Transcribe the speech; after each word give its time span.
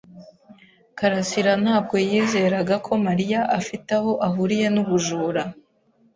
karasira 0.97 1.53
ntabwo 1.63 1.95
yizeraga 2.09 2.75
ko 2.85 2.91
Mariya 3.07 3.41
afite 3.59 3.89
aho 3.99 4.11
ahuriye 4.27 4.67
n'ubujura. 4.73 5.43